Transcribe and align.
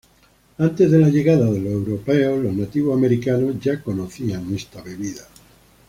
Antes 0.57 0.89
de 0.89 0.97
la 0.97 1.09
llegada 1.09 1.45
de 1.45 1.59
los 1.59 1.73
europeos 1.73 2.41
los 2.43 2.53
nativos 2.55 2.97
americanos 2.97 3.57
ya 3.61 3.83
conocían 3.83 4.51
esta 4.55 4.81
bebida. 4.81 5.27